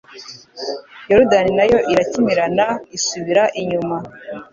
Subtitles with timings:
[1.09, 2.65] Yorudani na yo irakimirana
[2.97, 3.97] isubira inyuma